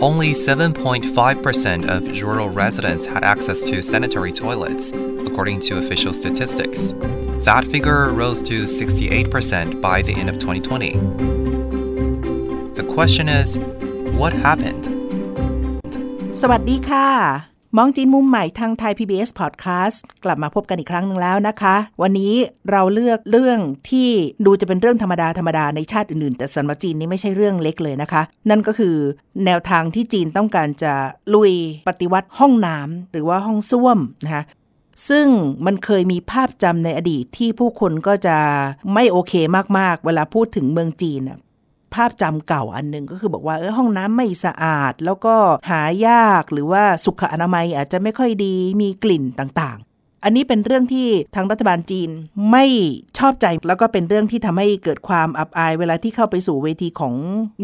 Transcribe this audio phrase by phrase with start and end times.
[0.00, 4.90] only 7.5% of rural residents had access to sanitary toilets,
[5.26, 6.92] according to official statistics.
[7.44, 10.92] That figure rose to 68% by the end of 2020.
[12.74, 13.58] The question is
[14.18, 14.84] what happened?
[16.40, 22.33] สวัสดีค่ะ มองจีนมุมใหม่ทางไทย PBS Podcast กลับมาพบกันอีกครั้งหนึ่งแล้วนะคะ วันนี้
[22.71, 23.59] เราเลือกเรื่อง
[23.89, 24.09] ที่
[24.45, 28.95] ดูจะเป็นเรื่องธรรมดาธรรมดาในชาติอื่นๆ แต่สำหรับจีนนี่ไม่ใช่เรื่องเล็กเลยนะคะ นั่นก็คือ
[29.45, 30.93] แนวทางที่จีนต้องการจะ
[31.33, 31.53] ลุย
[31.87, 34.43] ปฏิวัติห้องน้ำหรือว่าห้องส้วมนะคะ
[35.09, 35.27] ซึ่ง
[35.65, 38.37] มันเคยมีภาพจำในอดีตที่ผู้คนก็จะ
[38.93, 39.33] ไม่โอเค
[39.77, 41.39] มากๆ เวลาพูดถึงเมืองจีนน่ะ
[41.93, 45.35] ภาพจำเก่าอันหนึ่งก็คือบอกว่าเออห้องน้ำไม่สะอาด แล้วก็
[45.69, 52.09] หายากหรือว่าสุขอนามัยอาจจะไม่ค่อยดีมีกลิ่นต่างๆ อันนี้เป็นเรื่องที่ทางรัฐบาลจีน
[52.51, 52.65] ไม่
[53.17, 57.13] ชอบใจแล้วก็เป็นเรื่องที่ทำให้เกิดความอับอาย เวลาที่เข้าไปสู่เวทีของ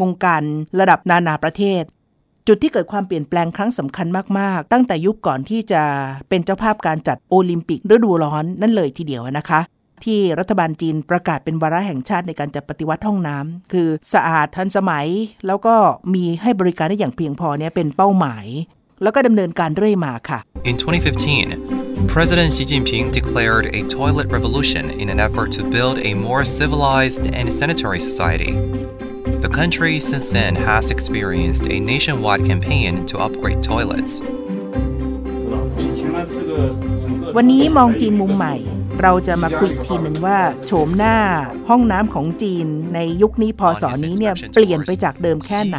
[0.01, 0.43] วงการ
[0.79, 1.83] ระดับนานาประเทศ
[2.47, 4.07] จุดที่เกิดความเปลี่ยนแปลงครั้งสำคัญ
[4.39, 5.81] มากๆ ตั้งแต่ยุคก่อนที่จะ
[6.29, 9.59] เป็นเจ้าภาพการจัดโอลิมปิกฤดูร้อนนั่นเลยทีเดียวนะคะ
[10.05, 15.07] ที่รัฐบาลจีนประกาศเป็นวาระแห่งชาติในการจัดปฏิวัติห้องน้ำคือสะอาดทันสมัย
[15.47, 15.75] แล้วก็
[16.13, 18.45] มีให้บริการได้อย่างเพียงพอเนี่ยเป็นเป้าหมาย
[19.03, 25.95] แล้วก็ดำเนินการเรื่อยมาค่ะ In 2015, President Xi Jinping declared a toilet revolution in an effort to build
[26.09, 28.53] a more civilized and sanitary society.
[29.45, 34.13] The country since then has experienced a nationwide campaign to upgrade toilets.
[37.37, 38.55] วันนี้มองจีนมุมใหม่
[39.01, 41.15] เราจะมาคุยอีกทีหนึ่งว่าโฉมหน้า
[41.69, 45.77] ห้องน้ำของจีนในยุคนี้พศนี้เนี่ยเปลี่ยนไปจากเดิมแค่ไหน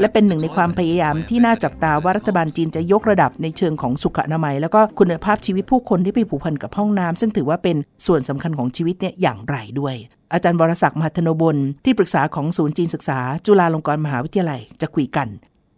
[0.00, 7.76] และเป็นหนึ่งในความพยายามที่น่าจับตาว่ารัฐบาลจีนจะยกระดับในเชิงของสุขอนามัย แล้วก็คุณภาพชีวิตผู้คนที่ไปผูกพันกับห้องน้ำซึ่งถือว่าเป็น
[8.06, 9.94] ส่วนสำคัญของชีวิตเนี่ยอย่างไรด้วย
[10.32, 15.28] อาจารย์วรศักดิ์มหัทโนบลที่ปรึกษาของศูนย์จีนศึกษา จุฬาลงกรณ์มหาวิทยาลัยจะคุยกัน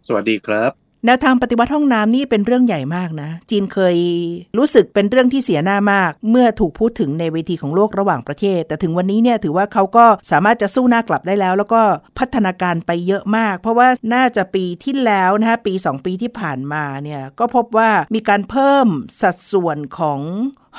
[0.07, 3.97] สวัสดีครับ แนวทางปฏิวัติห้องน้ำนี่เป็นเรื่องใหญ่มากนะ จีนเคย
[4.57, 11.81] รู้สึกเป็นเรื่องที่เสียหน้ามาก เมื่อถูกพูดถึงในเวทีของโลกระหว่างประเทศ แต่ถึงวันนี้เนี่ยถือว่าเขาก็สามารถจะสู้หน้ากลับได้แล้ว แล้วก็
[12.19, 18.87] พัฒนาการไปเยอะมาก เพราะว่าน่าจะปีที่แล้วนะฮะปี 2 ปีที่ผ่านมาเนี่ยก็พบว่ามีการเพิ่ม
[19.21, 20.19] สัดส่วนของ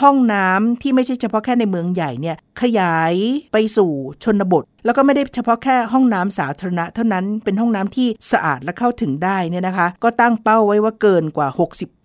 [0.00, 3.14] ห้องน้ำที่ไม่ใช่เฉพาะแค่ในเมืองใหญ่เนี่ยขยาย
[3.52, 3.90] ไปสู่
[4.24, 11.48] ชนบท แล้วก็ไม่ได้เฉพาะแค่ห้องน้ำสาธารณะ เท่านั้นเป็นห้องน้ำที่สะอาดและเข้าถึงได้เนี่ยนะคะ ก็ตั้งเป้าไว้ว่าเกินกว่า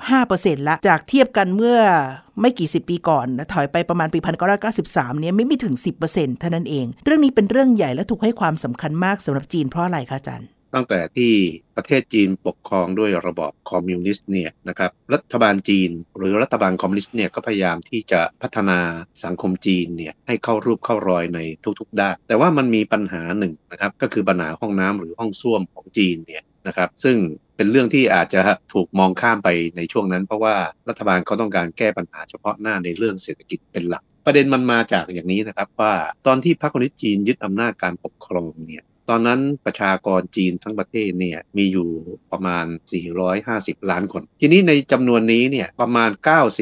[0.06, 1.80] 65%ละจากเทียบกันเมื่อ
[2.42, 5.76] ไม่กี่สิบปีก่อนนะถอยไปประมาณปี1993เก้าสิบสามเนี่ยไม่มีถึง
[6.08, 11.32] 10%เท่านั้นเอง เรื่องนี้เป็นเรื่องใหญ่และถูกให้ความสำคัญมากสำหรับจีนเพราะอะไรคะอาจารย์ ตั้งแต่ที่
[11.76, 18.80] ประเทศจีนปกครองด้วยระบอบคอมมิวนิสต์เนี่ยนะครับรัฐบาลจีน หรือรัฐบาลคอมมิวนิสต์เนี่ยก็พยายามที่จะพัฒนา
[19.24, 21.40] สังคมจีนเนี่ยให้เข้ารูปเข้ารอยใน
[21.80, 27.18] ทุกๆด้านแต่ว่ามันมีปัญหาหนึ่งนะครับก็คือปัญหาห้องน้ำหรือห้องส้วมของจีนเนี่ยนะครับซึ่ง
[27.56, 28.42] เป็นเรื่องที่อาจจะ
[28.74, 30.56] ถูกมองข้ามไปในช่วงนั้น เพราะว่า
[30.90, 35.94] รัฐบาลเขาต้องการแก้ปัญหาเฉพาะหน้าในเรื่องเศรษฐกิจเป็นหลักประเด็นมันมาจากอย่างนี้นะครับว่า
[36.28, 41.90] ตอนที่พรรคคอมมิวนิสต์จีนยึดอำนาจการปกครองเนี่ย ตอนนั้นประชากรจีนทั้งประเทศเนี่ยมีอยู่
[42.32, 42.66] ประมาณ
[43.28, 46.10] 450 ล้านคน ทีนี้ในจำนวนนี้เนี่ยประมาณ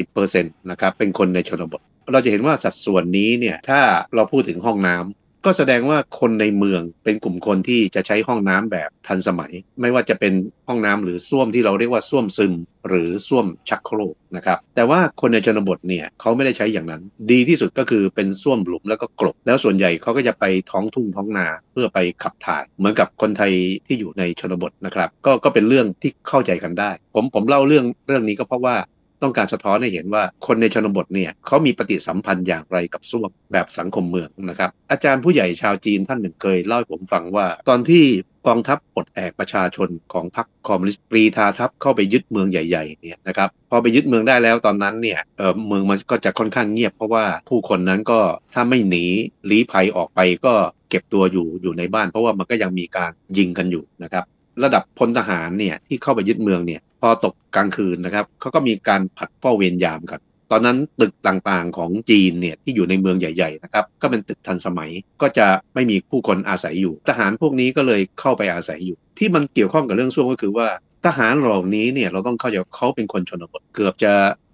[0.04, 1.80] 90%นะครับเป็นคนในชนบท
[2.12, 3.80] เราจะเห็นว่าสัดส่วนนี้เนี่ยถ้า
[4.14, 10.34] เราพูดถึงห้องน้ำ ก็แสดงว่าคนในเมืองเป็นกลุ่มคนที่จะใช้ห้องน้ำแบบทันสมัย ไม่ว่าจะเป็น
[10.68, 12.54] ห้องน้ำหรือส้วมที่เราเรียกว่าส้วมซึม
[12.88, 17.02] หรือส้วมชักโครกนะครับแต่ว่าคนในชนบทเนี่ยเขาไม่ได้ใช้อย่างนั้น
[17.32, 23.52] ดีที่สุดก็คือเป็นส้วมหลุมแล้วก็กลบ แล้วส่วนใหญ่เขาก็จะไปท้องทุ่งท้องนาเพื่อไปขับถ่าย เหมือนกับคนไทย
[23.86, 28.76] ที่อยู่ในชนบทนะครับก็ก็เป็นเรื่องที่เข้าใจกันได้ ผมผมเล่าเรื่องเรื่องนี้ก็เพราะว่า
[29.22, 38.04] ต้องการสะท้อนให้เห็นว่าคนในชนบทเนี่ยเขามีปฏิสัมพันธ์อย่างไรกับส้วมแบบสังคมเมืองนะครับ อาจารย์ผู้ใหญ่ชาวจีนท่านหนึ่งเคยเล่าให้ผมฟังว่า ตอนที่
[38.46, 48.20] กองทัพปลดแอกประชาชนของพรรคคอมมิวนิสต์ปรีทาทัพเข้าไปยึดเมืองใหญ่ๆเนี่ยนะครับพอไปยึดเมืองได้แล้วตอนนั้นเนี่ยเออเมืองมันก็จะค่อนข้างเงียบเพราะว่าผู้คนนั้นก็
[48.54, 49.04] ถ้าไม่หนี
[49.50, 50.54] ลี้ภัยออกไปก็
[50.90, 54.24] เก็บตัวอยู่อยู่ในบ้าน เพราะว่ามันก็ยังมีการยิงกันอยู่นะครับ
[54.64, 60.20] ระดับพลทหารเนี่ยที่เข้าไปยึดเมืองเนี่ยพอตกกลางคืนนะครับเขาก็มีการผัดเฝ้าเวรยามกัน
[60.50, 64.90] ตอนนั้นตึกต่างๆของจีนเนี่ยที่อยู่ในเมืองใหญ่ๆนะครับก็เป็นตึกทันสมัย
[65.22, 70.68] ก็จะไม่มีผู้คนอาศัยอยู่ ทหารพวกนี้ก็เลยเข้าไปอาศัยอยู่ ที่มันเกี่ยวข้องกับเรื่องส้วมก็คือว่า
[71.06, 74.12] ทหารเหล่านี้เนี่ยเราต้องเข้าใจเขาเป็นคนชนบทเกือบจะ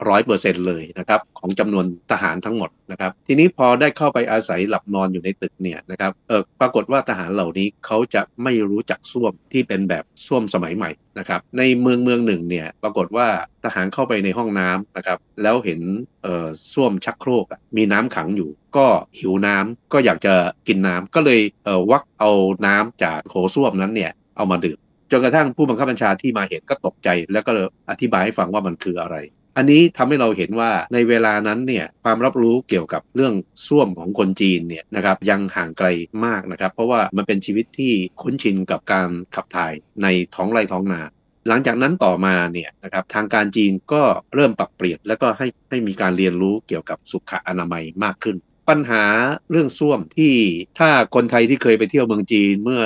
[0.08, 13.28] ร้อยเปอร์เซ็นเลยนะครับของจำนวนทหารทั้งหมดนะครับ ทีนี้พอได้เข้าไปอาศัยหลับนอนอยู่ในตึกเนี่ยนะครับเออปรากฏว่าทหารเหล่านี้เขาจะไม่รู้จักส้วมที่เป็นแบบส้วมสมัยใหม่นะครับ ในเมืองเมืองหนึ่งเนี่ยปรากฏว่า
[13.64, 15.80] ทหารเข้าไปในห้องน้ำนะครับ แล้วเห็น
[16.22, 17.46] เอ่อส้วมชักโครก
[17.76, 18.86] มีน้ำขังอยู่ ก็
[19.18, 20.34] หิวน้ำก็อยากจะ
[20.68, 22.30] กินน้ำก็เลยเอ่อวักเอา
[22.66, 24.78] น้ำจากโถส้วมนั้นเนี่ยเอามาดื่ม
[25.12, 27.50] จนกระทั่งผู้บังคับบัญชาที่มาเห็นก็ตกใจ แล้วก็
[27.90, 29.16] อธิบายให้ฟังว่ามันคืออะไร
[29.56, 33.34] อันนี้ทำให้เราเห็นว่าในเวลานั้นเนี่ยความรับรู้เกี่ยวกับเรื่อง
[33.66, 35.88] ส้วมของคนจีนเนี่ยนะครับยังห่างไกล
[36.24, 37.92] มากนะครับ เพราะว่ามันเป็นชีวิตที่
[38.22, 39.72] คุ้นชินกับการขับถ่าย
[40.02, 41.02] ในท้องไร่ท้องนา
[41.48, 44.02] หลังจากนั้นต่อมาเนี่ยนะครับทางการจีนก็
[44.34, 48.36] เริ่มปรับเปลี่ยน แล้วก็ให้ให้มีการเรียนรู้เกี่ยวกับสุขอนามัยมากขึ้น
[48.72, 49.04] ปัญหา
[49.50, 50.34] เรื่องส้วมที่
[50.78, 52.82] ถ้าคนไทยที่เคยไปเที่ยวเมืองจีนเมื่อ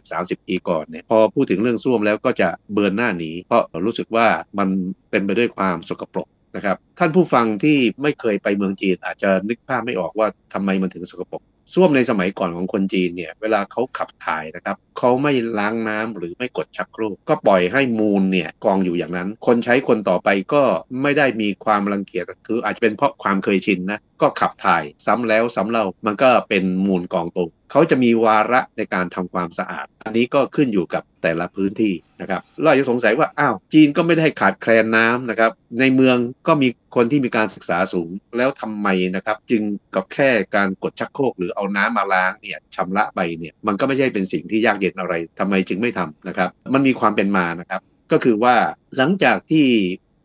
[0.00, 4.26] 20-30 ปีก่อนเนี่ยพอพูดถึงเรื่องส้วมแล้วก็จะเบือนหน้าหนีเพราะรู้สึกว่า
[4.58, 4.68] มัน
[5.10, 11.42] เป็นไปด้วยความสกปรกนะครับท่านผู้ฟังที่ไม่เคยไปเมืองจีนอาจจะนึกภาพไม่ออกว่าทำไมมันถึงสกปรก
[11.74, 20.62] ส้วมในสมัยก่อนของคนจีนเนี่ยเวลาเขาขับถ่ายนะครับเขาไม่ล้างน้ำหรือไม่กดชักโครกก็ปล่อยให้มูลเนี่ยกองอยู่อย่างนั้น คนใช้คนต่อไปก็
[21.02, 35.50] ไม่ได้มีความรังเกียจคืออาจจะเป็นเพราะความเคยชินนะก็ขับถ่ายซ้ำแล้วซ้ำเล่ามันก็เป็นมูลกองตรง เขาจะมีวาระในการทำความสะอาด อันนี้ก็ขึ้นอยู่กับแต่ละพื้นที่นะครับเราอาจจะสงสัยว่าอ้าวจีนก็ไม่ได้ขาดแคลนน้ำนะครับ
[35.80, 39.62] ในเมืองก็มีคนที่มีการศึกษาสูงแล้วทำไมนะครับ จึง
[39.94, 47.80] กับแค่การกดชักโครกหรือเอาน้ำมาล้างเนี่ยชำระไปเนี่ยมันก็ไม่ใช่เป็นสิ่งที่ยากเย็นอะไรทำไมจึงไม่ทำนะครับ มันมีความเป็นมานะครับ
[48.12, 48.54] ก็คือว่า
[48.96, 49.66] หลังจากที่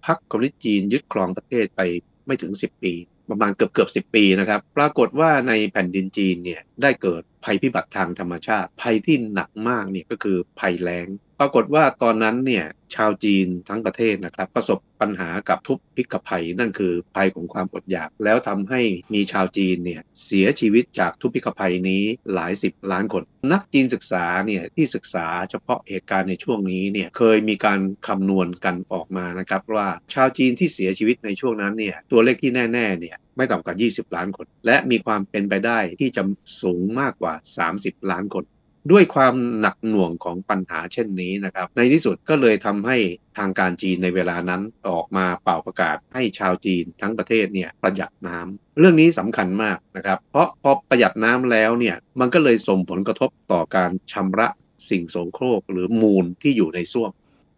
[0.06, 1.82] พรรคคอมมิวนิสต์จีนยึดครองประเทศไป
[2.26, 2.94] ไม่ถึง 10 ปี
[3.32, 11.08] ประมาณเกือบเกือบสิปีนะครับ ปรากฏว่าในแผ่นดินจีนเนี่ยได้เกิด ภัยพิบัติทางธรรมชาติ ภัยที่หนักมากเนี่ยก็คือภัยแล้ง
[11.40, 12.66] ปรากฏว่าตอนนั้นเนี่ย
[12.96, 18.82] ชาวจีนทั้งประเทศนะครับ ประสบปัญหากับทุพพิกภัยนั่นคือภัยของความอดอยาก แล้วทำให้
[19.14, 22.04] มีชาวจีนเนี่ยเสียชีวิตจากทุพพิกภัยนี้
[22.34, 36.24] หลายสิบล้านคน นักจีนศึกษาเนี่ยที่ศึกษาเฉพาะเหตุการณ์ในช่วงนี้เนี่ยเคยมีการคำนวณกันออกมานะครับว่าชาวจีนที่เสียชีวิตในช่วงนั้นเนี่ยตัวเลขที่แน่ๆเนี่ย ไม่ต่ำกว่า 20 ล้านคน และมีความเป็นไปได้ที่จะ
[36.62, 37.34] สูงมากกว่า
[37.72, 38.46] 30 ล้านคน
[38.92, 42.98] ด้วยความหนักหน่วงของปัญหาเช่นนี้นะครับ ในที่สุดก็เลยทำให้
[43.38, 54.48] ทางการจีนในเวลานั้นออกมาเป่าประกาศให้ชาวจีนทั้งประเทศเนี่ยประหยัดน้ำเรื่องนี้สำคัญมากนะครับ เพราะพอประหยัดน้ำแล้วเนี่ยมันก็เลยส่งผลกระทบต่อการชำระ
[54.90, 57.12] สิ่งโสโครกหรือมูลที่อยู่ในส้วม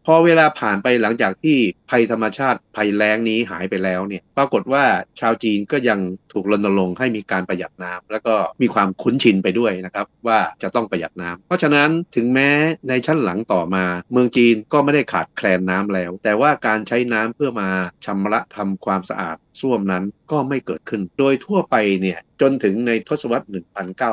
[0.10, 1.58] พอเวลาผ่านไปหลังจากที่
[1.90, 4.84] ภัยธรรมชาติภัยแล้งนี้หายไปแล้วเนี่ย ปรากฏว่า
[5.20, 6.00] ชาวจีนก็ยัง
[6.34, 12.50] ถูกรณรงค์ให้มีการประหยัดน้ำแล้วก็มีความคุ้นชินไปด้วยนะครับว่าจะต้องประหยัดน้ำเพราะฉะนั้นถึงแม้
[12.90, 17.70] ในชั้นหลังต่อมา เมืองจีนก็ไม่ได้ขาดแคลนน้ำแล้ว แต่ว่าการใช้น้ำเพื่อมา
[18.06, 23.46] ชำระทำความสะอาด ส้วมนั้นก็ไม่เกิดขึ้น โดยทั่วไปเนี่ยจนถึงในทศวรรษ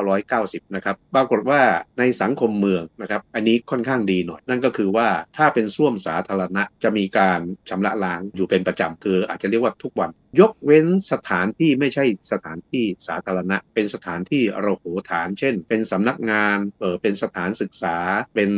[0.03, 1.61] 1990 นะครับ ปรากฏว่า
[1.99, 5.07] ในสังคมเมืองนะครับ อันนี้ค่อนข้างดีหน่อย นั่นก็คือว่า
[5.37, 7.39] ถ้าเป็นส้วมสาธารณะจะมีการ
[7.69, 10.09] ชำระล้างอยู่เป็นประจำคืออาจจะเรียกว่าทุกวัน
[10.39, 17.97] ยกเว้นสถานที่ไม่ใช่สถานที่สาธารณะ เป็นสถานที่เราโหฐาน เช่น เป็นสำนักงานเออเป็นสถานศึกษา
[18.35, 18.49] เป็น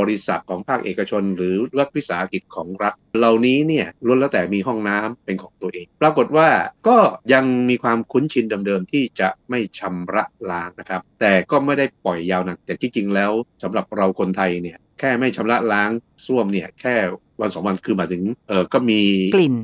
[0.00, 6.48] บริษัทของภาคเอกชน หรือรัฐวิสาหกิจของรัฐ เหล่านี้เนี่ยล้วนแล้วแต่มีห้องน้ำเป็นของตัวเอง ปรากฏว่า
[6.88, 6.98] ก็
[7.32, 15.90] ยังมีความคุ้นชินเดิมๆที่จะไม่ชำระล้างนะครับ แต่ก็ไม่ได้ปล่อยยาวนักแต่ที่จริงแล้วสำหรับเราคนไทยเนี่ยแค่ไม่ชำระล้าง
[16.26, 16.94] ส้วมเนี่ยแค่
[17.40, 19.00] วันสองวันคือหมายถึงเออก็มี
[19.34, 19.54] กลิ่น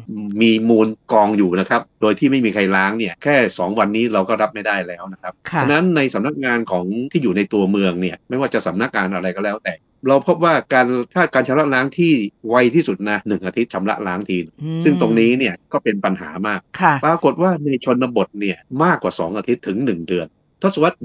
[0.43, 9.75] มีมูลกองอยู่นะครับ โดยที่ไม่มีใครล้างเนี่ยแค่ 2 วันนี้เราก็รับไม่ได้แล้วนะครับฉะนั้นในสำนักงานของที่อยู่ในตัวเมืองเนี่ยไม่ว่าจะสำนักงานอะไรก็แล้วแต่
[10.09, 12.12] เราพบว่าการถ้าการชำระล้างที่
[12.49, 14.38] ไวที่สุดนะหนึ่งอาทิตย์ชำระล้างที
[14.85, 16.61] ซึ่งตรงนี้เนี่ยก็เป็นปัญหามาก
[17.05, 20.26] ปรากฏว่าในชนบทเนี่ยมากกว่า 2 อาทิตย์ถึง 1 เดือน
[20.62, 20.97] ทศวรรษ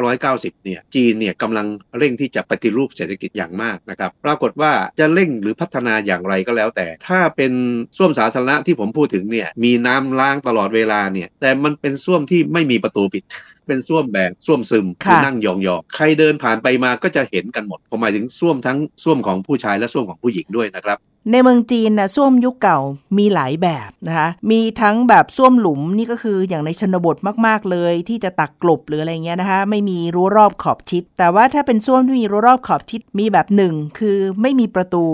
[0.00, 1.66] 1990 เนี่ย จีนเนี่ยกำลัง
[1.98, 7.52] เร่งที่จะปฏิรูปเศรษฐกิจอย่างมากนะครับ ปรากฏว่าจะเร่งหรือพัฒนาอย่างไรก็แล้วแต่ ถ้าเป็น
[7.96, 13.22] ส้วมสาธารณะที่ผมพูดถึงเนี่ย มีน้ำล้างตลอดเวลาเนี่ย แต่มันเป็นส้วมที่ไม่มีประตูปิด
[13.66, 20.98] เป็นส้วมแบบส้วมซึมคือนั่งยองๆ ใครเดินผ่านไปมาก็จะเห็นกันหมด ผมหมายถึงส้วมทั้งส้วมของผู้ชายและส้วมของผู้หญิงด้วยนะครับ
[21.30, 22.78] ในเมืองจีนนะส้วมยุคเก่า
[23.18, 27.16] มีหลายแบบนะคะมีทั้งแบบส้วมหลุมนี่ก็คืออย่างในชนบท
[27.46, 35.06] มาก ๆ เลย ที่จะตักกลบหรืออะไรเงี้ยนะคะไม่มีรั้วรอบขอบชิด แต่ว่าถ้าเป็นส้วมที่มีรั้วรอบขอบชิดมีแบบหนึ่งคือไม่มีประตู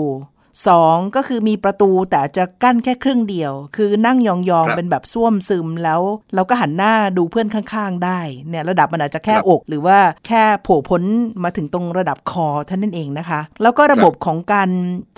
[0.67, 6.01] สองก็คือมีประตูแต่อาจจะกั้นแค่ครึ่งเดียว คือนั่งยองครัๆบเป็นแบบส้วมซึมแล้ว
[6.35, 11.03] เราก็หันหน้าดูเพื่อนข้างๆ ได้เนี่ยระดับมันอาจจะแค่ครับอก หรือว่าแค่โผล่พ้น
[11.43, 14.69] มาถึงตรงระดับคอเท่านั้นเองนะคะ แล้วก็ระบบของการ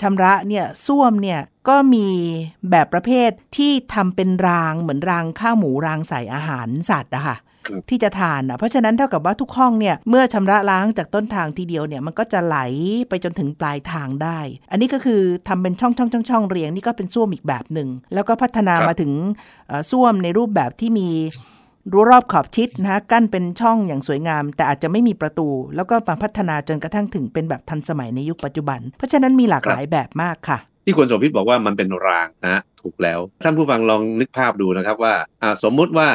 [0.02, 2.08] ชำระเนี่ยส้วมเนี่ยก็มี
[2.70, 7.53] แบบประเภทที่ทำเป็นรางเหมือนรางข้าวหมูรางใส่อาหารสัตว์อะค่ะครับ
[7.89, 12.58] ที่จะทานอะเพราะฉะนั้นเท่ากับว่าทุกห้องเนี่ยเมื่อชำระล้างจากต้นทางทีเดียวเนี่ยมันก็จะไหล
[13.10, 14.39] ไปจนถึงปลายทางได้
[14.72, 19.12] อันนี้ก็คือทำเป็นช่องช่องช่องช่องเรียงนี่ก็เป็นส้วมอีกแบบหนึ่ง แล้วก็พัฒนาครับมาถึง
[19.67, 21.10] เอ่อส้วมในรูปแบบที่มี
[21.91, 36.10] รั้วรอบขอบชิดนะฮะกั้นเป็นช่องอย่างสวยงาม แต่อาจจะไม่มีประตู แล้วก็มาพัฒนาจนกระทั่งถึงเป็นแบบทันสมัยในยุคปัจจุบัน เพราะฉะนั้นมีหลากหลายแบบมากค่ะ ที่คุณสมพิษบอกว่ามันเป็นรางนะถูกแล้ว ท่านผู้ฟังลองนึกภาพดูนะครับว่าอ่าสมมุติว่า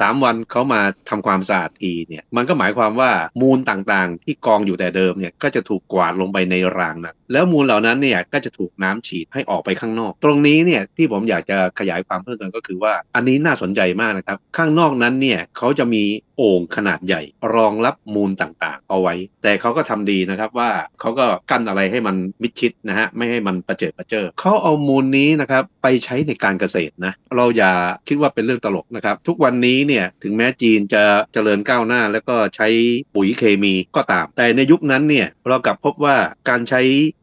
[0.00, 3.10] 3 วันเขามาทำความสะอาดทีเนี่ยมันก็หมายความว่า
[3.40, 16.04] มูลต่างๆ ที่กองอยู่แต่เดิมเนี่ยก็จะถูกกวาดลงไปในรางนั้นแล้วมูลเหล่านั้นเนี่ยก็จะถูกน้ำฉีดให้ออกไปข้างนอก ตรงนี้เนี่ยที่ผมอยากจะขยายความเพิ่มเติมก็คือว่าอันนี้น่าสนใจมากนะครับ ข้างนอกนั้นเนี่ยเขาจะมี
[16.36, 17.22] โอ่งขนาดใหญ่
[17.54, 20.70] รองรับมูลต่างๆ เอาไว้ แต่เขาก็ทำดีนะครับว่า
[21.00, 27.72] เขาก็กั้นอะไรให้มันมิดชิดนะฮะไม่ให้มันประเจิดประเจอเขาเอามูลนี้นะครับไปใช้ในการเกษตรนะเราอย่า
[28.08, 32.68] คิดว่าเป็นเรื่องตลกนะครับ ทุกวันนี้เนี่ยถึงแม้จีนจะเจริญก้าวหน้า แล้วก็ใช้
[33.14, 36.16] ปุ๋ยเคมีก็ตาม แต่ในยุคนั้นเนี่ยเรากลับพบว่า
[36.48, 36.80] การใช้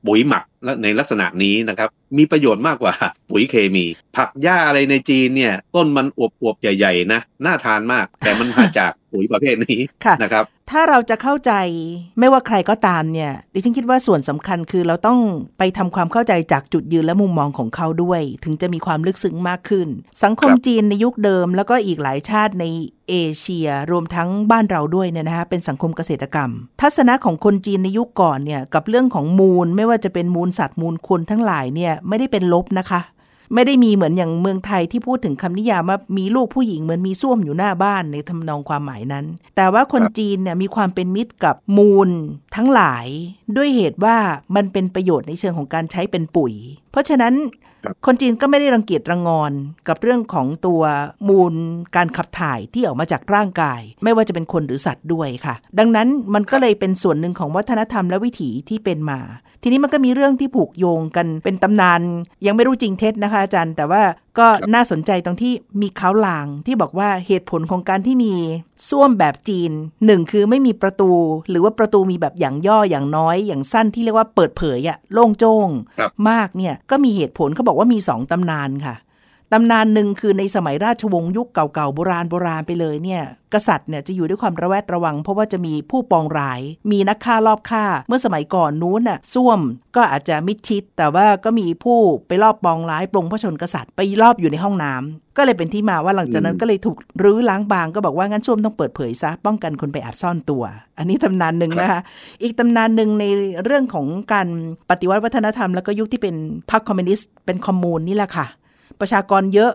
[0.08, 2.94] ปุ๋ยหมักและในลักษณะนี้นะครับมีประโยชน์มากกว่า
[3.30, 11.52] ปุ๋ยเคมี ผักหญ้าอะไรในจีนเนี่ยต้นมันอวบๆใหญ่ ๆ นะ น่าทานมาก แต่มันมาจากปุ๋ยประเภทนี้ค่ะนะครับ ถ้าเราจะเข้าใจ
[12.20, 15.20] ไม่ว่าใครก็ตามเนี่ยดิฉันคิดว่าส่วนสำคัญคือเราต้อง
[15.58, 19.88] ไปทำความเข้าใจจากจุดยืนและมุมมองของเขาด้วย ถึงจะมีความลึกซึ้งมากขึ้น
[20.24, 22.66] สังคมคจีนในยุคเดิม แล้วก็อีกหลายชาติใน
[23.10, 26.50] เอเชียรวมทั้งบ้านเราด้วยเนี่ยนะคะเป็นสังคมเกษตรกรรม
[26.82, 33.02] ทัศนะของคนจีนในยุคก่อนเนี่ยกับเรื่องของมูลไม่ว่าจะเป็นมูลสัตว์มูลคนทั้งหลายเนี่ยไม่ได้เป็นลบนะคะ
[33.54, 42.10] ไม่ได้มีเหมือนอย่างเมืองไทยที่พูดถึงคำนิยามว่ามีลูกผู้หญิงเหมือนมีส้วมอยู่หน้าบ้านในทำนองความหมายนั้น แต่ว่าคนจีนเนี่ยมีความเป็นมิตรกับมูล
[42.56, 43.08] ทั้งหลาย
[43.56, 44.18] ด้วยเหตุว่า
[44.56, 46.54] มันเป็นประโยชน์ในเชิงของการใช้เป็นปุ๋ย
[46.92, 47.34] เพราะฉะนั้น
[47.86, 49.54] ครับคนจีนก็ไม่ได้รังเกียจรังงอน
[49.88, 50.82] กับเรื่องของตัว
[51.30, 51.54] มูล
[51.96, 59.20] การขับถ่ายที่ออกมาจากร่างกาย ไม่ว่าจะเป็นคนหรือสัตว์ด้วยค่ะ ดังนั้นมันก็เลยเป็นส่วนหนึ่งของวัฒนธรรมและวิถีที่เป็นมา
[59.64, 62.02] ทีนี้มันก็มีเรื่องที่ผูกโยงกันเป็นตำนาน
[62.46, 64.04] ยังไม่รู้จริงเท็จนะคะอาจารย์ แต่ว่า
[64.38, 68.34] ก็ครับน่าสนใจตรงที่มีเขาลางที่บอกว่าเหตุผลของการที่มี
[68.90, 69.72] ส้วมแบบจีน
[70.06, 71.12] หนึ่งคือไม่มีประตู
[71.50, 75.68] หรือว่าประตูมีแบบอย่างย่ออย่างน้อย อย่างสั้นที่เรียกว่าเปิดเผยอะโล่งโจ้ง
[76.00, 78.96] ครับมากเนี่ยก็มีเหตุผลเขาบอกว่ามีสองตำนานค่ะ
[79.54, 89.60] ตำนานหนึ่งคือในสมัยราชวงศ์ยุคเก่าๆโบราณโบราณไปเลยเนี่ยกษัตริย์เนี่ยจะอยู่ด้วยความระแวดระวัง เพราะว่าจะมีผู้ปองร้าย มีนักฆ่ารอบฆ่า เมื่อสมัยก่อนนู้นน่ะส้วม
[89.96, 100.64] ก็อาจจะมิดชิด แต่ว่าก็มีผู้ไปรอบปองร้ายปลงพระชนกษัตริย์ไปรอบอยู่ในห้องน้ำก็เลยเป็นที่มาว่าหลังจากนั้นก็เลยถูกรื้อล้างบางก็บอกว่างั้นส้วมต้องเปิดเผยซะป้องกันคนไปแอบซ่อนตัว
[100.98, 102.02] อันนี้ตำนานหนึ่งนะคะ
[102.44, 103.26] อีกตำนานหนึ่งใน
[103.64, 104.48] เรื่องของการ
[104.90, 106.36] ปฏิวัติวัฒนธรรมแล้วก็ยุคที่เป็น
[106.72, 108.48] พรรคคอมมิวนิสต์เป็นคอมมูนนี่แหละค่ะ
[109.02, 109.72] ประชากรเยอะ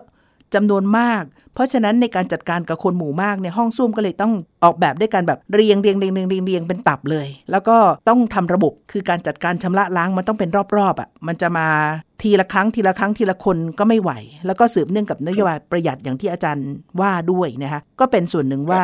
[0.55, 7.77] จำนวนมาก เพราะฉะนั้นในการจัดการกับคนหมู่มากเนี่ยห้องส้วมก็เลยต้องออกแบบด้วยการแบบเรียงเรียงเรียงเรียงเรียงเรียงเป็นตับเลย แล้วก็
[8.09, 11.67] ต้องทำระบบคือการจัดการชำระล้างมันต้องเป็นรอบๆอะมันจะมา
[12.21, 14.11] ทีละครั้งทีละครั้งทีละคนก็ไม่ไหว
[14.45, 16.67] แล้วก็สืบเนื่องกับนโยบายประหยัดอย่างที่อาจารย์
[17.01, 18.81] ว่าด้วยนะคะก็เป็นส่วนหนึ่งว่า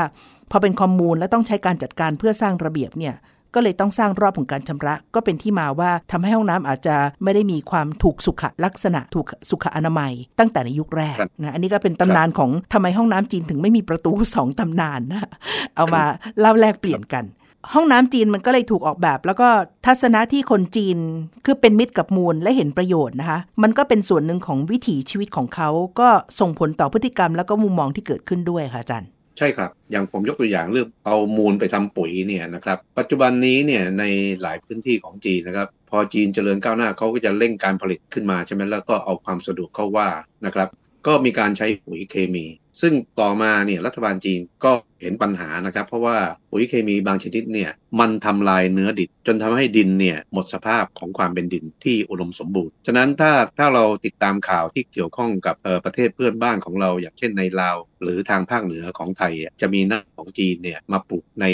[0.51, 3.15] พอเป็นคอมมูนแล้วต้องใช้การจัดการเพื่อสร้างระเบียบเนี่ย
[3.55, 15.29] ก็เลยต้องสร้างรอบของการชำระ ก็เป็นที่มาว่าทำให้ห้องน้ำอาจจะไม่ได้มีความถูกสุขลักษณะถูกสุขอนามัย ตั้งแต่ในยุคแรกครับนะอันนี้ก็เป็นตำนานของทำไมห้องน้ำจีนถึงไม่มีประตูสองตำนานนะ
[15.75, 16.03] เอามา
[16.39, 17.25] เล่าแลกเปลี่ยนกัน
[17.73, 19.49] ห้องน้ำจีนมันก็เลยถูกออกแบบ แล้วก็
[19.85, 20.97] ทัศนะที่คนจีน
[21.45, 25.69] คือเป็นมิตรกับมูลและเห็นประโยชน์นะคะ มันก็เป็นส่วนหนึ่งของวิถีชีวิตของเขา
[25.99, 34.03] ก็ส่งผลต่อพฤติกรรมแล้วก็มุมมองที่เกิดขึ้นด้วยค่ะอาจารย์ ใช่ครับ อย่างผมยกตัวอย่างเรื่องเอามูลไปทำปุ๋ยเนี่ยนะครับ ปัจจุบันนี้เนี่ยใน
[34.41, 40.09] หลายพื้นที่ของจีนนะครับ พอจีนเจริญก้าวหน้าเขาก็จะเร่งการผลิตขึ้นมาใช่ไหมแล้วก็เอาความสะดวกเข้าว่า
[40.45, 40.69] นะครับ
[41.07, 42.45] ก็มีการใช้ปุ๋ยเคมี
[42.81, 44.71] ซึ่งต่อมาเนี่ยรัฐบาลจีนก็
[45.03, 46.17] เห็นปัญหานะครับ เพราะว่า
[46.51, 55.55] ปุ๋ยเคมีบางชนิดเนี่ยมันทำลายเนื้อดินจนทำให้ดินเนี่ยหมดสภาพของความเป็นดินที่อุดมสมบูรณ์ ฉะนั้นถ้าถ้าเราติดตามข่าวที่เกี่ยวข้องกับ
[55.85, 61.45] ประเทศเพื่อนบ้านของเรา อย่างเช่นในลาว หรือทางภาคเหนือของไทยจะมีน้ำของจีนเนี่ยมาปลูกใน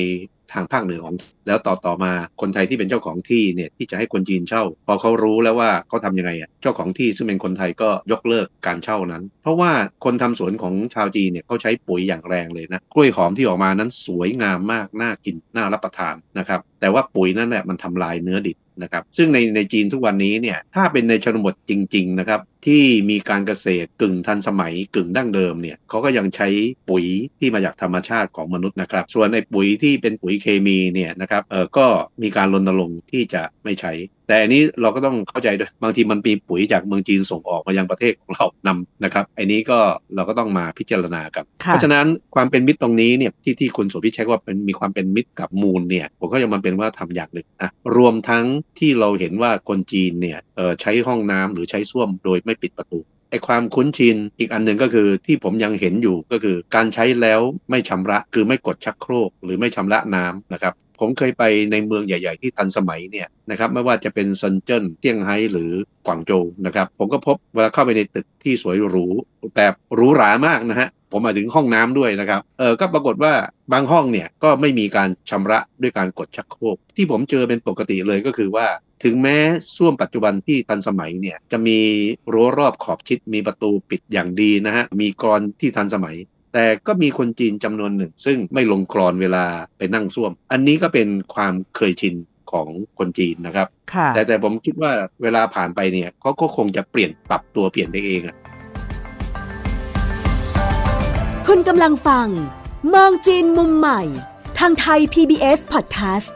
[0.53, 1.15] ทางภาคเหนือของ
[1.48, 9.72] แล้วต่อต่อมาคนไทยที่เป็นเจ้าของที่เนี่ยที่จะให้คนจีนเช่า พอเขารู้แล้วว่าเขาทำยังไงอะเจ้าของที่ซึ่งเป็นคนไทยก็ยกเลิกการเช่านั้น เพราะว่า
[10.06, 26.48] คนทำสวนของชาวจีนเนี่ยเขาใช้ปุ๋ยอย่างแรงเลยนะกล้วยหอมที่ออกมานั้นสวยงามมากน่ากินน่ารับประทานนะครับแต่ว่าปุ๋ยนั้นแหละมันทำลายเนื้อดิบ นะครับซึ่งในในจีนทุกวันนี้เนี่ยถ้าเป็นในชนบทจริงๆนะครับที่มีการเกษตรกึ่งทันสมัยกึ่งดั้งเดิมเนี่ยเขาก็ยังใช้
[26.89, 27.05] ปุ๋ย
[27.39, 31.86] ที่มาจากธรรมชาติของมนุษย์นะครับ ส่วนในปุ๋ยที่เป็นปุ๋ยเคมีเนี่ยนะครับเออก็
[32.21, 33.93] มีการรณรงค์ที่จะไม่ใช้
[34.29, 39.79] แต่อันนี้เราก็ต้องเข้าใจด้วยบางทีมันมีปุ๋ยจากเมืองจีนส่งออกมายังประเทศของเรานำนะครับอันนี้ก็
[40.15, 42.05] เราก็ต้องมาพิจารณากัน เพราะฉะนั้น
[42.36, 48.45] ความเป็นมิตรตรงนี้เนี่ยที่ที่คุณโสภิใช้ว่าเป็นมีความเป็นมิตรกับมูลเนี่ยผมก็ยังมันเป็นว่าทำอย่างหนึ่งนะรวมทั้ง
[48.79, 65.72] ที่เราเห็นว่าคนจีนเนี่ยเออใช้ห้องน้ำหรือใช้ส้วมโดยไม่ปิดประตูไอความคุ้นชินอีกอันหนึ่งก็คือที่ผมยังเห็นอยู่ก็คือการใช้แล้วไม่ชำระคือไม่กดชักโครกหรือไม่ชำระน้ำนะครับ ผมเคยไปในเมืองใหญ่ ๆ ที่ทันสมัยเนี่ยนะครับไม่ว่าจะเป็นซนเจิ้นเซี่ยงไฮ้หรือ
[66.06, 69.06] กวางโจวนะครับ ผมก็พบเวลาเข้าไปในตึกที่สวยหรู
[69.56, 73.34] แบบหรูหรามากนะฮะผมมาถึงห้องน้ำด้วยนะครับเออก็ปรากฏว่า
[73.74, 78.68] บางห้องเนี่ยก็ไม่มีการชำระด้วยการกดชักโครกที่ผมเจอเป็นปกติเลยก็คือว่า
[79.03, 79.38] ถึงแม้
[79.75, 81.79] ส้วมปัจจุบันที่ทันสมัยเนี่ยจะมี
[82.34, 86.15] รั้วรอบขอบชิดมีประตูปิดอย่างดีนะฮะมีกรที่ทันสมัย
[86.53, 89.46] แต่ก็มีคนจีนจำนวนหนึ่ง ซึ่งไม่ลงกรอนเวลา
[89.77, 92.15] ไปนั่งส้วม อันนี้ก็เป็นความเคยชิน
[92.51, 93.68] ของคนจีนนะครับ
[94.15, 94.91] แต่แต่ผมคิดว่า
[95.24, 98.36] เวลาผ่านไปเนี่ยเขาก็คงจะเปลี่ยนปรับตัวเปลี่ยนไปเองอะ
[101.48, 102.27] คุณกำลังฟัง
[102.94, 104.01] มองจีนมุมใหม่
[104.60, 106.29] ทางไทย PBS Podcast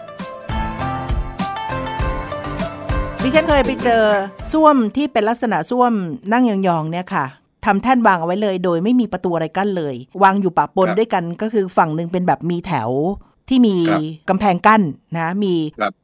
[3.22, 4.04] ดิฉันเคยไปเจอ
[4.52, 5.94] ส้วมที่เป็นลักษณะส้วม
[6.32, 7.26] นั่งยองๆเนี่ยค่ะ
[7.66, 12.92] ทำแท่นวางเอาไว้เลย โดยไม่มีประตูอะไรกั้นเลย วางอยู่ปะปนด้วยกันก็คือฝั่งหนึ่งเป็นแบบมีแถว
[13.50, 13.76] ที่มี
[14.30, 14.82] กำแพงกั้น
[15.18, 15.54] นะมี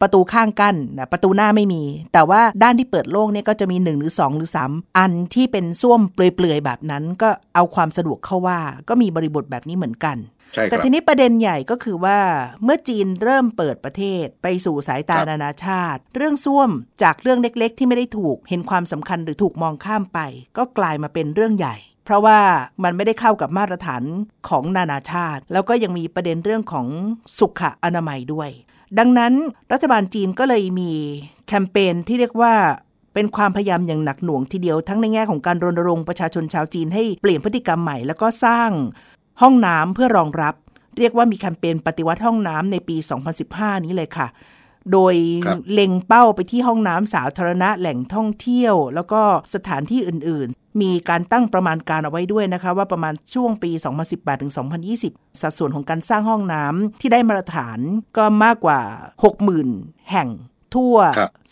[0.02, 10.18] ประตูข้างกั้นนะประตูหน้าไม่มี แต่ว่าด้านที่เปิดโล่งเนี่ยก็จะมี 1 หรือ 2 หรือ 3 อันที่เป็นส้วมเปลือยๆแบบนั้น ก็เอาความสะดวกเข้าว่า ก็มีบริบทแบบนี้เหมือนกัน
[10.72, 12.20] แต่ทีนี้ประเด็นใหญ่ก็คือว่า
[12.64, 16.70] เมื่อจีนเริ่มเปิดประเทศไปสู่สายตานานาชาติ เรื่องส้วม
[17.04, 20.20] จากเรื่องเล็กๆ ที่ไม่ได้ถูกเห็นความสำคัญหรือถูกมองข้ามไป
[20.58, 21.76] ก็กลายมาเป็นเรื่องใหญ่
[22.06, 22.40] เพราะว่า
[22.84, 24.04] มันไม่ได้เข้ากับมาตรฐาน
[24.50, 26.88] ของนานาชาติ แล้วก็ยังมีประเด็นเรื่องของ
[27.40, 28.50] สุขอนามัยด้วย
[29.00, 29.34] ดังนั้น
[29.74, 30.92] รัฐบาลจีนก็เลยมี
[31.48, 32.54] แคมเปญที่เรียกว่า
[33.14, 38.70] เป็นความพยายามอย่างหนักหน่วงทีเดียวทั้งในแง่ของการรณรงค์ประชาชนชาวจีนให้เปลี่ยนพฤติกรรมใหม่ แล้วก็สร้าง
[39.42, 40.56] ห้องน้ำเพื่อรองรับ
[40.98, 42.98] เรียกว่ามีแคมเปญปฏิวัติห้องน้ำในปี
[43.42, 44.28] 2015 นี้เลยค่ะ
[44.92, 45.16] โดย
[45.74, 49.22] เล็งเป้าไปที่ห้องน้ำสาธารณะแหล่งท่องเที่ยว แล้วก็
[49.56, 53.72] สถานที่อื่นๆ มีการตั้งประมาณการเอาไว้ด้วยนะคะ ว่าประมาณช่วงปี
[54.08, 54.54] 2018ถึง
[54.96, 57.80] 2020 สัดส่วนของการสร้างห้องน้ำที่ได้มาตรฐาน
[58.18, 58.80] ก็มากกว่า
[59.46, 60.30] 60,000 แห่ง
[60.76, 60.96] ทั่ว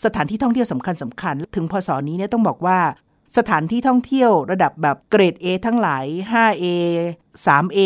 [0.04, 2.78] สถานที่ท่องเที่ยวสำคัญสำคัญ ถึงพศนี้เนี่ยต้องบอกว่า
[3.38, 6.66] สถานที่ท่องเที่ยวระดับแบบเกรด A ทั้งหลาย 5A
[7.46, 7.78] 3A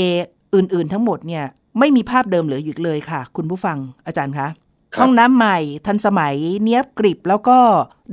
[0.54, 1.44] อื่นๆ ทั้งหมดเนี่ย
[1.78, 4.48] ไม่มีภาพเดิมเหลืออยู่เลยค่ะ คุณผู้ฟังอาจารย์คะ
[4.98, 7.58] ห้องน้ำใหม่ทันสมัยเนียบกริบแล้วก็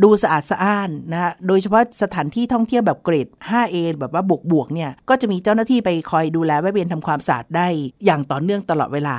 [0.04, 7.68] ดูสะอาดสะอ้านนะฮะโดยเฉพาะสถานที่ท่องเที่ยวแบบเกรด 5A แบบว่าบวกๆเนี่ยก็จะมีเจ้าหน้าที่ไปคอยดูแลแวะเวียนทำความสะอาดได้
[8.06, 9.18] อย่างต่อเนื่องตลอดเวลา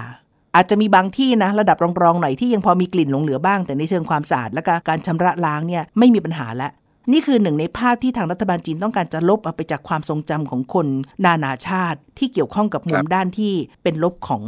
[0.54, 6.70] อาจจะมีบางที่นะระดับรองๆหน่อยที่ยังพอมีกลิ่นหลงเหลือบ้าง แต่ในเชิงความสะอาดและการชำระล้างเนี่ยไม่มีปัญหาละ
[7.12, 10.86] นี่คือหนึ่งในภาพที่ทางรัฐบาลจีนต้องการจะลบเอาไปจากความทรงจำของคน
[11.24, 14.42] นานาชาติที่เกี่ยวข้องกับมุมด้านที่เป็นลบของ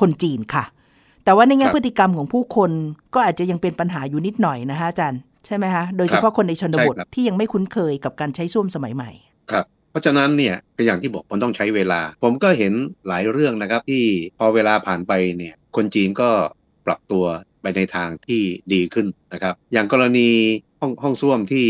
[0.00, 0.64] คนจีนค่ะ
[1.24, 2.70] แต่ว่าในแง่พฤติกรรมของผู้คน
[3.14, 9.10] ก็อาจจะยังเป็นปัญหาอยู่นิดหน่อยนะคะอาจารย์ใช่ไหมคะโดยเฉพาะคนในชนบทที่ยังไม่คุ้นเคยกับการใช้ส้วมสมัยใหม่
[9.50, 12.72] ครับเพราะฉะนั้นเนี่ยก็อย่างที่บอกมันต้องใช้เวลา ผมก็เห็น
[13.08, 14.04] หลายเรื่องนะครับที่
[14.38, 16.30] พอเวลาผ่านไปเนี่ยคนจีนก็
[16.86, 17.24] ปรับตัว
[17.62, 18.42] ไปในทางที่
[18.72, 20.28] ดีขึ้นนะครับ อย่างกรณี
[20.80, 21.66] ห้องห้องส้วมที่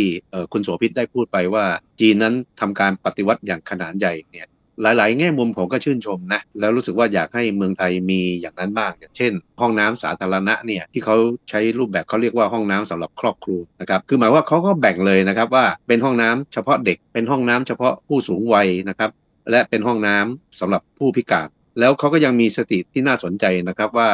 [0.52, 1.64] คุณโสภิตได้พูดไปว่า
[2.00, 4.48] จีนนั้นทำการปฏิวัติอย่างขนาดใหญ่เนี่ย
[4.82, 11.16] หลายๆ แง่มุมผมก็ชื่นชมนะ แล้วรู้สึกว่าอยากให้เมืองไทยมีอย่างนั้นบ้างอย่างเช่น ห้องน้ำสาธารณะเนี่ยที่เขา
[11.50, 19.10] ใช้รูปแบบเขาเรียกว่าห้องน้ำสำหรับครอบครัวนะครับคือหมายว่าเขาก็แบ่งเลยนะครับว่าเป็นห้องน้ำเฉพาะเด็กเป็นห้องน้ำเฉพาะผู้สูงวัยนะครับ
[19.50, 21.48] และเป็นห้องน้ำสำหรับผู้พิการ
[21.78, 24.10] แล้วเขาก็ยังมีสติที่น่าสนใจนะครับว่า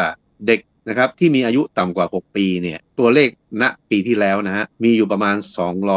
[0.46, 3.28] เด็ก นะครับที่มีอายุต่ำกว่า 6 ปีเนี่ยตัวเลข
[3.62, 5.36] ณปีที่แล้วนะฮะมีอยู่ประมาณ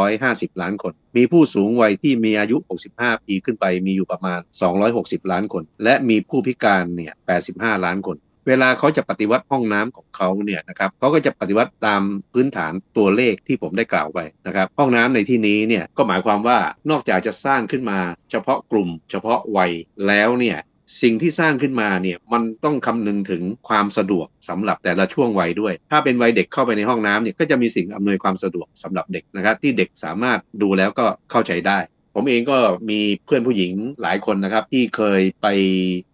[0.00, 2.56] 250 ล้านคน มีผู้สูงวัยที่มีอายุ
[2.92, 4.40] 65 ปีขึ้นไปมีอยู่ประมาณ
[4.84, 7.12] 260 ล้านคน และมีผู้พิการเนี่ย
[7.48, 16.58] 85 ล้านคนเวลาเขาจะปฏิวัติห้องน้ำของเขาเนี่ยนะครับเขาก็จะปฏิวัติตามพื้นฐานตัวเลขที่ผมได้กล่าวไปนะครับ ห้องน้ำในที่นี้เนี่ยก็หมายความว่า
[16.90, 17.98] นอกจากจะสร้างขึ้นมา
[18.30, 19.72] เฉพาะกลุ่ม เฉพาะวัย
[20.06, 20.58] แล้วเนี่ย
[21.02, 31.78] สิ่งที่สร้างขึ้นมาเนี่ยมันต้องคำนึงถึงความสะดวกสำหรับแต่ละช่วงวัยด้วย ถ้าเป็นวัยเด็กเข้าไปในห้องน้ำเนี่ยก็จะมีสิ่งอำนวยความสะดวกสำหรับเด็กนะครับที่เด็กสามารถดูแล้วก็เข้าใจได้
[32.14, 32.58] ผมเองก็
[32.90, 33.72] มีเพื่อนผู้หญิง
[34.02, 35.46] หลายคนนะครับ ที่เคยไป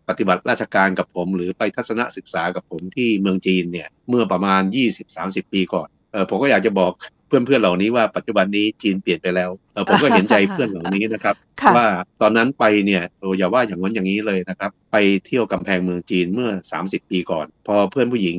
[0.08, 4.62] ปฏิบัติราชการกับผม หรือไปทัศนศึกษากับผมที่เมืองจีนเนี่ยเมื่อประมาณ
[5.06, 6.92] 20-30 ปีก่อนเออผมก็อยากจะบอก
[7.26, 11.88] เพื่อนๆเหล่านี้ว่าปัจจุบันนี้จีนเปลี่ยนไปแล้วเออผมก็เห็นใจเพื่อนเหล่านี้นะครับค่ะว่า
[12.20, 18.38] ตอนนั้นไปเนี่ยโอ้อย่าว่าอย่างนั้นอย่างนี้เลยนะครับ ไปเที่ยวกำแพงเมืองจีนเมื่อ 30 ปีก่อน พอเพื่อนผู้หญิง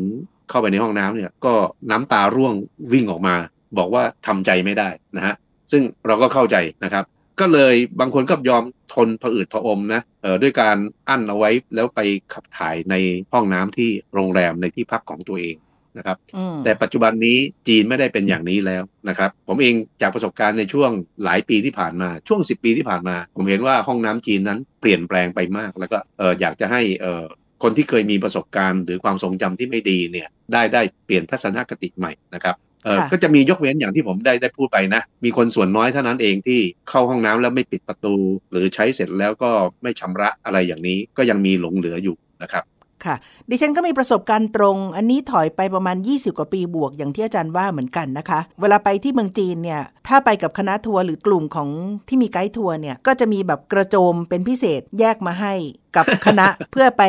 [0.49, 1.53] เข้าไปในห้องน้ำเนี่ยก็
[1.91, 2.53] น้ำตาร่วง
[2.93, 3.35] วิ่งออกมา
[3.77, 5.35] บอกว่าทำใจไม่ได้นะฮะ
[5.71, 7.03] ซึ่งเราก็เข้าใจนะครับ
[7.39, 10.77] ก็เลยบางคนก็ยอมทนผะอืดผะอมนะเออด้วยการ
[11.09, 11.99] อั้นเอาไว้แล้วไป
[12.33, 12.95] ขับถ่ายใน
[13.33, 15.55] ห้องน้ำที่โรงแรมในที่พักของตัวเอง
[15.97, 20.91] นะครับอืมแต่ปัจจุบันนี้จีนไม่ได้เป็นอย่างนี้แล้วนะครับ ผมเองจากประสบการณ์ในช่วง
[21.23, 27.23] หลายปีที่ผ่านมาช่วง 10 ปีที่ผ่านมา ผมเห็นว่าห้องน้ำจีนนั้นเปลี่ยนแปลงไปมาก แล้วก็เอออยากจะให้เออ
[27.63, 32.55] คนที่เคยมีประสบการณ์ หรือความทรงจำที่ไม่ดีเนี่ยได้ได้เปลี่ยนทัศนคติใหม่นะครับ
[32.85, 38.15] เออค่ะก็จะมียกเว้นอย่างที่ผมได้ได้พูดไปนะ มีคนส่วนน้อยเท่านั้นเองที่เข้าห้องน้ำแล้วไม่ปิดประตู
[38.51, 39.51] หรือใช้เสร็จแล้วก็
[39.83, 42.63] ไม่ชำระอะไรอย่างนี้ก็ยังมีหลงเหลืออยู่นะครับ
[43.03, 43.15] ค่ะ
[43.49, 51.69] ดิฉันก็มีประสบการณ์ตรง อันนี้ถอยไปประมาณ 20 กว่าปีบวกอย่างที่อาจารย์ว่าเหมือนกันนะคะ เวลาไปที่เมืองจีนเนี่ย ถ้าไปกับคณะทัวร์หรือกลุ่มของ
[52.07, 55.53] ที่มีไกด์ทัวร์เนี่ย ก็จะมีแบบกระโจมเป็นพิเศษแยกมาให้
[55.95, 57.03] กับคณะ เพื่อไป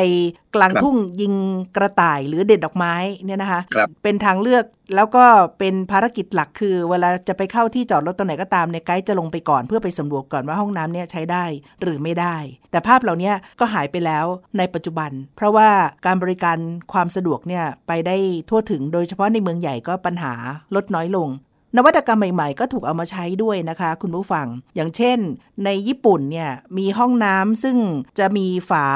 [0.55, 1.33] กลางครับทุ่งยิง
[1.75, 5.25] กระต่ายหรือเด็ดดอกไม้เนี่ยนะคะครับเป็นทางเลือกแล้วก็
[5.59, 11.45] เป็นภารกิจหลักคือ เวลาจะไปเข้าที่จอดรถตรงไหนก็ตามเนี่ยไกด์จะลงไปก่อนเพื่อไปสำรวจก่อนว่าห้องน้ำเนี่ยใช้ได้
[11.81, 12.35] หรือไม่ได้
[12.71, 14.25] แต่ภาพเหล่านี้ก็หายไปแล้ว
[14.57, 15.69] ในปัจจุบัน เพราะว่า
[16.05, 16.57] การบริการ
[16.93, 18.17] ความสะดวกเนี่ยไปได้
[18.49, 20.33] ทั่วถึงโดยเฉพาะในเมืองใหญ่ก็ปัญหา
[20.75, 21.29] ลดน้อยลง
[21.77, 25.19] นวัตกรรมใหม่ๆ ก็ถูกเอามาใช้ด้วยนะคะ คุณผู้ฟัง อย่างเช่น
[25.65, 27.77] ในญี่ปุ่นเนี่ยมีห้องน้ำซึ่ง
[28.19, 28.87] จะมีฝา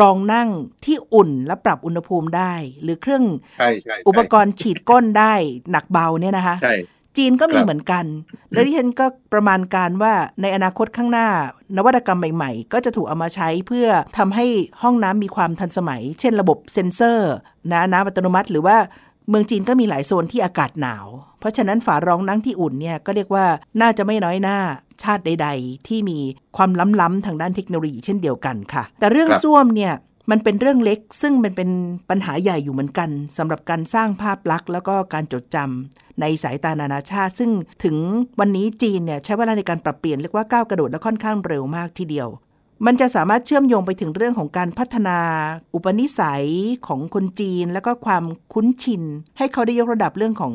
[0.00, 0.48] รองนั่ง
[0.84, 3.24] ที่อุ่นและปรับอุณหภูมิได้ หรือเครื่อง
[3.58, 5.34] ใช่ใช่ใช่อุปกรณ์ฉีดก้นได้
[5.70, 6.74] หนักเบาเนี่ยนะคะใช่
[7.16, 8.04] จีนก็มีครับเหมือนกัน
[8.52, 11.28] และที่ฉันก็ประมาณการว่าในอนาคตข้างหน้า
[11.76, 14.46] นวัตกรรมใหม่ๆ ก็จะถูกเอามาใช้เพื่อทำให้
[14.82, 17.30] ห้องน้ำมีความทันสมัย เช่นระบบเซ็นเซอร์
[17.72, 18.76] นะน้ำอัตโนมัติ หรือว่า
[19.30, 21.06] เมืองจีนก็มีหลายโซนที่อากาศหนาว
[21.40, 23.46] เพราะฉะนั้นฝารองนั่งที่อุ่นเนี่ยก็เรียกว่า
[23.80, 24.58] น่าจะไม่น้อยหน้า
[25.02, 26.18] ชาติใด ๆ ที่มี
[26.56, 29.92] ความล้ำๆทางด้านเทคโนโลยีเช่นเดียวกันค่ะ แต่เรื่องครับส้วมเนี่ย
[30.30, 31.70] มันเป็นเรื่องเล็ก ซึ่งมันเป็น
[32.10, 37.50] ปัญหาใหญ่อยู่เหมือนกันสำหรับการสร้างภาพลักษณ์แล้วก็การจดจำในสายตานานาชาติ ซึ่ง
[37.84, 37.96] ถึง
[38.40, 42.28] วันนี้จีนเนี่ยใช้เวลาในการปรับเปลี่ยนเรียกว่าก้าวกระโดดและค่อนข้างเร็วมากทีเดียว
[42.86, 45.18] มันจะสามารถเชื่อมโยงไปถึงเรื่องของการพัฒนา
[45.74, 46.46] อุปนิสัย
[46.86, 49.02] ของคนจีน แล้วก็ความคุ้นชิน
[49.38, 50.54] ให้เขาได้ยกระดับเรื่องของ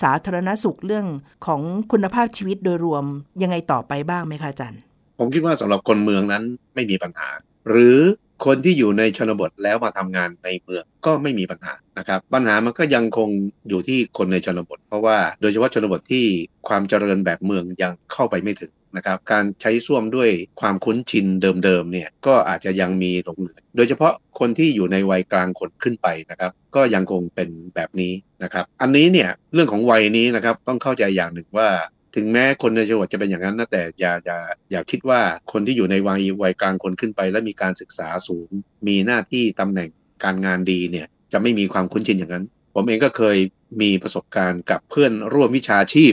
[0.00, 1.06] สาธารณสุขเรื่อง
[1.46, 1.60] ของ
[1.92, 3.04] คุณภาพชีวิตโดยรวม
[3.42, 4.80] ยังไงต่อไปบ้างไหมคะอาจารย์
[5.18, 6.42] ผมคิดว่าสำหรับคนเมืองนั้น
[6.74, 7.28] ไม่มีปัญหา
[7.68, 7.98] หรือ
[8.44, 13.28] คนที่อยู่ในชนบทแล้วมาทำงานในเมืองก็ไม่มีปัญหานะครับ ปัญหามันก็ยังคง
[13.68, 16.24] อยู่ที่คนในชนบท เพราะว่าโดยเฉพาะชนบทที่
[16.68, 21.26] ความเจริญแบบเมืองยังเข้าไปไม่ถึงนะครับการใช้ส้วมด้วยความคุ้นชิน
[21.64, 31.68] เดิมๆเนี่ยก็อาจจะยังมีหลงเหลือโดยเฉพาะคนที่อยู่ในวัยกลางคนขึ้นไปนะครับ ก็ยังคงเป็นแบบนี้นะครับ อันนี้เนี่ยเรื่องของวัยนี้นะครับต้องเข้าใจอย่างหนึ่งว่า
[32.14, 34.38] ถึงแม้คนในจังหวัดจะเป็นอย่างนั้นนะแต่อย่าอย่า
[34.70, 35.20] อย่าคิดว่า
[35.52, 38.48] คนที่อยู่ในวัยวัยกลางคนขึ้นไป และมีการศึกษาสูง
[38.86, 39.88] มีหน้าที่ตำแหน่ง
[40.24, 42.44] การงานดีเนี่ยจะไม่มีความคุ้นชินอย่างนั้น
[42.74, 43.38] ผมเองก็เคย
[43.80, 46.12] มีประสบการณ์กับเพื่อนร่วมวิชาชีพ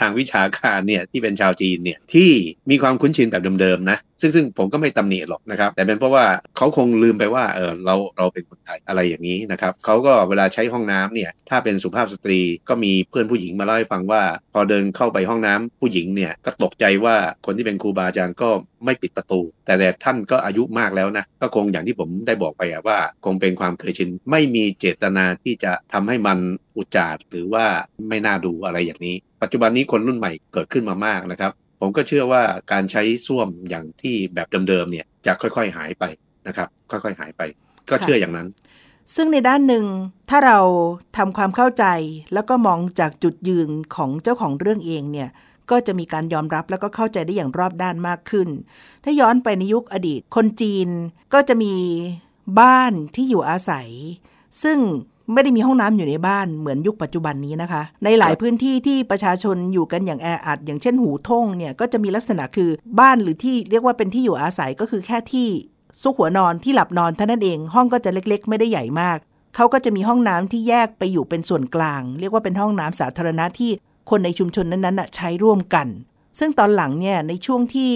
[0.00, 2.30] ทางวิชาการเนี่ยที่เป็นชาวจีนเนี่ยที่
[2.70, 6.24] มีความคุ้นชินแบบเดิมๆนะซึ่งซึ่งผมก็ไม่ตำหนิหรอกนะครับ แต่เป็นเพราะว่า
[6.56, 14.22] เขาคงลืมไปว่าเออเราเราเป็นคนไทยอะไรอย่างนี้นะครับเขาก็เวลาใช้ห้องน้ำเนี่ยถ้าเป็นสุภาพสตรีก็มีเพื่อนผู้หญิงมาเล่าให้ฟังว่า
[14.52, 18.48] พอเดินเข้าไปห้องน้ำผู้หญิงเนี่ยก็ตกใจว่าคนที่เป็นครูบาอาจารย์ก็
[18.84, 26.38] ไม่ปิดประตู แต่แต่ท่านก็อายุมากแล้วนะก็คงอย่างที่ผมได้บอกไปอะว่า คงเป็นความเคยชินไม่มีเจตนาที่จะทำให้มัน
[26.76, 27.64] อุจจาดหรือว่า
[28.08, 31.52] ไม่น่าดูอะไรอย่างนี้ ปัจจุบันนี้คนรุ่นใหม่เกิดขึ้นมามากนะครับ
[31.84, 32.42] ผมก็เชื่อว่า
[32.72, 36.04] การใช้ส้วมอย่างที่แบบเดิมๆเนี่ยจะค่อยๆหายไป
[36.46, 37.42] นะครับ ค่อยๆหายไป
[37.90, 38.48] ก็เชื่ออย่างนั้น
[39.14, 39.84] ซึ่งในด้านหนึ่ง
[40.30, 40.58] ถ้าเรา
[41.16, 41.84] ทำความเข้าใจ
[42.34, 45.28] แล้วก็มองจากจุดยืนของเจ้าของเรื่องเองเนี่ย
[45.70, 48.48] ก็จะมีการยอมรับแล้วก็เข้าใจได้อย่างรอบด้านมากขึ้น
[49.04, 50.88] ถ้าย้อนไปในยุคอดีต คนจีน
[51.32, 51.74] ก็จะมี
[52.60, 53.88] บ้านที่อยู่อาศัย
[54.62, 54.78] ซึ่ง
[55.32, 65.48] ไม่ได้มีห้องน้ำอยู่ในบ้านเหมือนยุคปัจจุบันนี้นะคะ ในหลายครับพื้นที่ที่ประชาชนอยู่กันอย่างแออัด อย่างเช่นหูท่งเนี่ยก็จะมีลักษณะคือบ้านหรือที่เรียกว่าเป็นที่อยู่อาศัยก็คือแค่ที่
[66.02, 69.18] ซุกหัวนอนที่หลับนอนเท่านั้นเองห้องก็จะเล็ก ๆ ไม่ได้ใหญ่มาก
[69.56, 73.70] เขาก็จะมีห้องน้ำที่แยกไปอยู่เป็นส่วนกลาง เรียกว่าเป็นห้องน้ำสาธารณะที่
[74.10, 75.86] คนในชุมชนนั้นๆน่ะใช้ร่วมกัน
[76.38, 77.92] ซึ่งตอนหลังเนี่ยในช่วงที่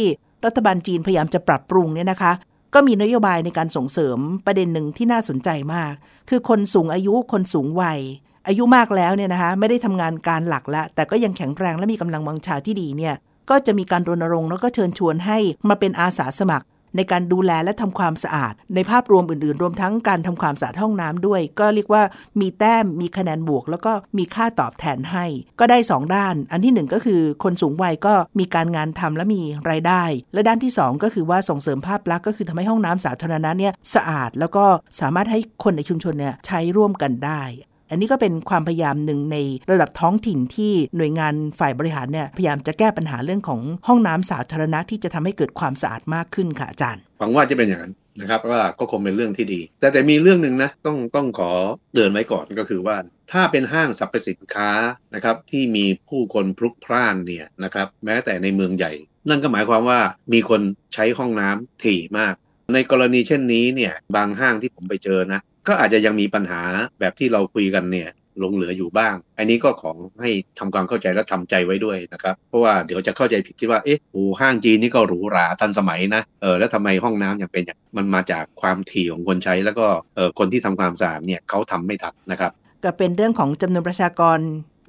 [0.46, 2.32] รัฐบาลจีนพยายามจะปรับปรุงเนี่ยนะคะ
[2.74, 5.92] ก็มีนโยบายในการส่งเสริมประเด็นหนึ่งที่น่าสนใจมาก
[6.28, 8.00] คือคนสูงอายุคนสูงวัย
[8.48, 13.14] อายุมากแล้วเนี่ยนะคะไม่ได้ทำงานการหลักละ แต่ก็ยังแข็งแรงและมีกำลังวังชาที่ดีเนี่ย
[13.50, 22.02] ก็จะมีการรณรงค์แล้วก็เชิญชวนให้มาเป็นอาสาสมัคร ในการดูแลและทำความสะอาด ในภาพรวมอื่นๆ รวมทั้งการทำความสะอาดห้องน้ำด้วย ก็เรียกว่า
[22.40, 25.24] มีแต้มมีคะแนนบวก แล้วก็มีค่าตอบแทนให้
[25.60, 30.02] ก็ได้ 2 ด้าน อันที่ 1 ก็คือคนสูงวัยก็มีการงานทำและมีรายได้
[30.34, 34.64] และด้านที่ 2 ก็คือว่าส่งเสริมภาพลักษณ์ก็คือทำให้ห้องน้ำสาธารณะเนี่ยสะอาด แล้วก็
[35.00, 37.42] สามารถให้คนในชุมชนเนี่ยใช้ร่วมกันได้
[37.90, 39.36] อันนี้ก็เป็นความพยายามหนึ่งใน
[39.70, 51.50] ระดับท้องถิ่นที่หน่วยงานฝ่ายบริหารเนี่ยพยายามจะแก้ปัญหาเรื่องของห้องน้ำสาธารณะที่จะทำให้เกิดความสะอาดมากขึ้นค่ะอาจารย์หวังว่าจะเป็นอย่างนั้นนะครับว่าก็คงเป็นเรื่องที่ดี แต่แต่มีเรื่องหนึ่งนะต้องต้องขอ
[51.92, 52.96] เตือนไว้ก่อนก็คือว่า
[53.32, 54.70] ถ้าเป็นห้างสรรพสินค้า
[55.14, 58.92] นะครับที่มีผู้คนพลุกพล่านเนี่ยนะครับแม้แต่ในเมืองใหญ่
[59.28, 60.00] นั่นก็หมายความว่า
[60.32, 60.60] มีคน
[60.94, 62.34] ใช้ห้องน้ำถี่มาก
[62.74, 66.62] ในกรณีเช่นนี้เนี่ยบางห้างที่ผมไปเจอนะ ก็อาจจะยังมีปัญหา
[67.00, 82.52] แบบที่เราคุยกันเนี่ยหลงเหลืออยู่บ้าง อันนี้ก็ขอให้ทำความเข้าใจและทำใจไว้ด้วยนะครับ เพราะว่าเดี๋ยวจะเข้าใจผิดคิดว่า เอ๊ะโอ้ห้างจีนนี่ก็หรูหราทันสมัยนะ เออ แล้วทำไมห้องน้ำยังเป็นอย่างมันมาจากความถี่ของคนใช้ แล้วก็ เออคนที่ทำความสะอาดเนี่ยเขาทำไม่ทันนะครับ
[82.84, 84.38] ก็เป็นเรื่องของจำนวนประชากร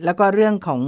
[0.05, 0.81] แล้วก็เรื่องของ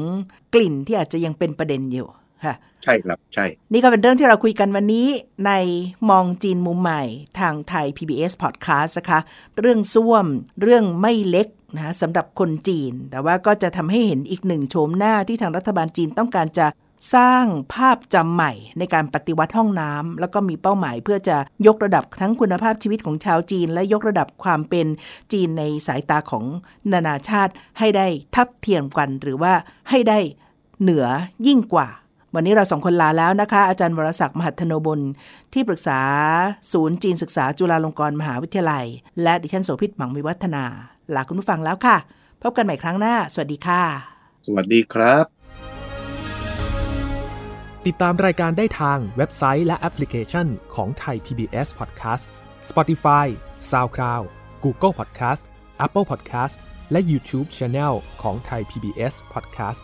[0.54, 2.08] กลิ่นที่อาจจะยังเป็นประเด็นอยู่
[2.46, 5.08] ค่ะใช่ครับใช่ นี่ก็เป็นเรื่องที่เราคุยกันวันนี้
[5.46, 5.52] ใน
[6.10, 7.04] มองจีนมุมใหม่
[7.40, 9.20] ทางไทย PBS Podcast นะคะ
[9.60, 10.26] เรื่องส้วม
[10.62, 16.68] เรื่องไม่เล็กนะสำหรับคนจีน แต่ว่าก็จะทำให้เห็นอีกหนึ่งโฉมหน้าที่ทางรัฐบาลจีนต้องการจะ
[17.16, 24.88] สร้างภาพจำใหม่ในการปฏิวัติห้องน้ำแล้วก็มีเป้าหมายเพื่อจะยกระดับทั้งคุณภาพชีวิตของชาวจีน และยกระดับความเป็น
[25.34, 26.46] จีนในสายตาของ
[26.94, 29.54] นานาชาติให้ได้ทับเทียมกัน หรือว่า
[29.90, 30.20] ให้ได้
[30.82, 31.06] เหนือ
[31.48, 31.88] ยิ่งกว่า
[32.36, 35.00] วันนี้เราสองคนลาแล้วนะคะ อาจารย์วรศักดิ์มหัทโนบล
[35.54, 36.00] ที่ปรึกษา
[36.72, 38.86] ศูนย์จีนศึกษาจุฬาลงกรณ์มหาวิทยาลัย
[39.24, 40.64] และดิฉันโสภิตหมังวิวัฒนา
[41.16, 41.98] ลาคุณผู้ฟังแล้วค่ะ
[42.42, 43.82] พบกันใหม่ครั้งหน้า สวัสดีค่ะ
[44.46, 45.26] สวัสดีครับ
[47.86, 52.24] ติดตามรายการได้ทางเว็บไซต์และแอปพลิเคชันของไทย PBS Podcast
[52.70, 53.26] Spotify
[53.70, 54.26] SoundCloud
[54.64, 55.42] Google Podcast
[55.86, 56.56] Apple Podcast
[56.92, 59.84] และ YouTube Channel ของไทย PBS Podcast